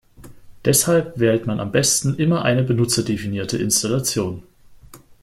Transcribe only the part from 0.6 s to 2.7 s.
Deshalb wählt man am besten immer eine